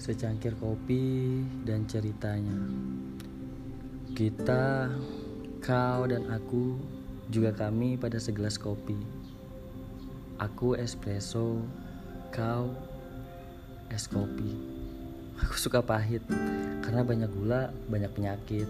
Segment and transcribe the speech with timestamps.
[0.00, 2.56] secangkir kopi dan ceritanya.
[4.16, 4.88] Kita,
[5.60, 6.80] kau dan aku,
[7.28, 8.96] juga kami pada segelas kopi.
[10.40, 11.60] Aku espresso,
[12.32, 12.72] kau
[13.92, 14.56] es kopi.
[15.44, 16.24] Aku suka pahit
[16.80, 18.68] karena banyak gula, banyak penyakit.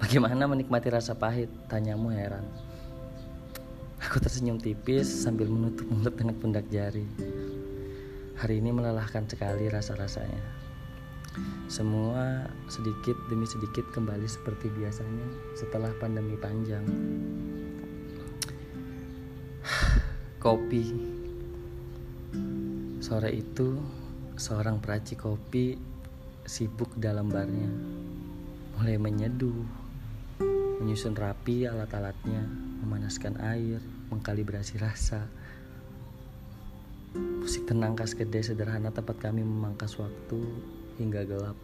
[0.00, 1.52] Bagaimana menikmati rasa pahit?
[1.68, 2.48] Tanyamu heran.
[4.08, 7.04] Aku tersenyum tipis sambil menutup mulut dengan pundak jari.
[8.38, 10.38] Hari ini melelahkan sekali rasa-rasanya.
[11.66, 15.26] Semua sedikit demi sedikit kembali seperti biasanya
[15.58, 16.86] setelah pandemi panjang.
[20.44, 20.86] Kopi.
[23.02, 23.74] Sore itu,
[24.38, 25.74] seorang peracik kopi
[26.46, 27.74] sibuk dalam barnya.
[28.78, 29.66] Mulai menyeduh,
[30.78, 32.46] menyusun rapi alat-alatnya,
[32.86, 33.82] memanaskan air,
[34.14, 35.26] mengkalibrasi rasa,
[37.48, 40.36] Musik tenang kas kedai sederhana tempat kami memangkas waktu
[41.00, 41.56] hingga gelap.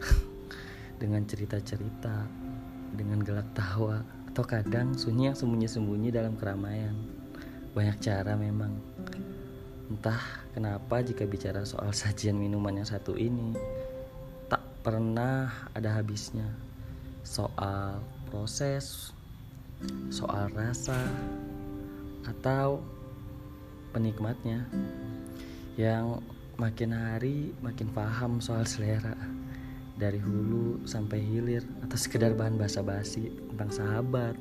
[1.04, 2.24] dengan cerita-cerita,
[2.96, 4.00] dengan gelak tawa,
[4.32, 6.96] atau kadang sunyi yang sembunyi-sembunyi dalam keramaian.
[7.76, 8.72] Banyak cara memang.
[9.92, 13.52] Entah kenapa jika bicara soal sajian minuman yang satu ini,
[14.48, 16.48] tak pernah ada habisnya.
[17.20, 18.00] Soal
[18.32, 19.12] proses,
[20.08, 20.96] soal rasa,
[22.24, 23.01] atau
[23.92, 24.64] penikmatnya
[25.76, 26.24] yang
[26.56, 29.16] makin hari makin paham soal selera
[29.96, 34.34] dari hulu sampai hilir atau sekedar bahan basa-basi tentang sahabat,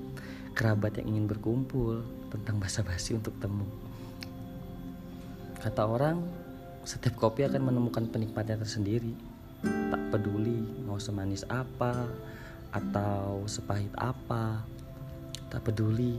[0.55, 3.67] kerabat yang ingin berkumpul, tentang basa-basi untuk temu.
[5.61, 6.23] Kata orang,
[6.81, 9.13] setiap kopi akan menemukan penikmatnya tersendiri.
[9.61, 12.09] Tak peduli mau semanis apa
[12.73, 14.66] atau sepahit apa.
[15.52, 16.17] Tak peduli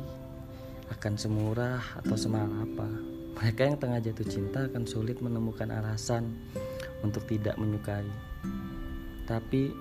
[0.92, 3.11] akan semurah atau semahal apa.
[3.38, 6.36] Mereka yang tengah jatuh cinta akan sulit menemukan alasan
[7.00, 8.06] untuk tidak menyukai.
[9.24, 9.72] Tapi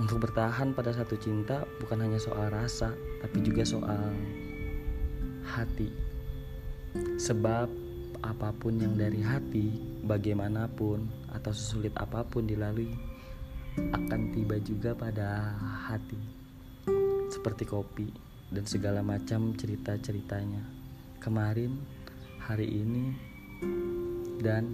[0.00, 4.12] untuk bertahan pada satu cinta bukan hanya soal rasa, tapi juga soal
[5.44, 5.92] hati.
[7.20, 7.68] Sebab
[8.22, 9.68] apa pun yang dari hati,
[10.06, 12.88] bagaimanapun atau sesulit apa pun dilalui,
[13.76, 15.56] akan tiba juga pada
[15.90, 16.18] hati.
[17.28, 18.08] Seperti kopi
[18.52, 20.62] dan segala macam cerita-ceritanya.
[21.20, 22.01] Kemarin
[22.42, 23.14] hari ini
[24.42, 24.66] dan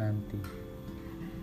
[0.00, 0.69] nanti.